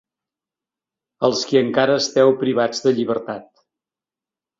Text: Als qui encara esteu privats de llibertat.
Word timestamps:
Als 1.27 1.43
qui 1.49 1.59
encara 1.59 1.97
esteu 2.03 2.33
privats 2.45 2.81
de 2.87 2.95
llibertat. 3.01 3.47